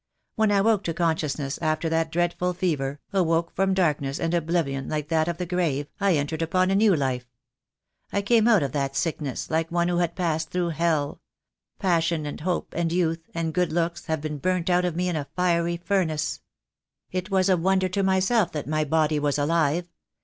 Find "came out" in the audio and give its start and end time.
8.23-8.63